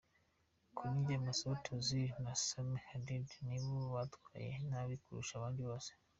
Kuri 0.75 0.91
njye 0.99 1.15
Mesut 1.25 1.63
Ozil 1.75 2.09
na 2.23 2.33
Sami 2.45 2.77
Khedira 2.85 3.35
nibo 3.45 3.71
bitwaye 3.93 4.51
nabi 4.69 4.95
kurusha 5.03 5.33
abandi 5.35 5.61
bose. 5.69 5.89